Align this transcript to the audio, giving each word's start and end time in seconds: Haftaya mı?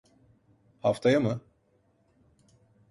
Haftaya 0.83 1.19
mı? 1.19 1.41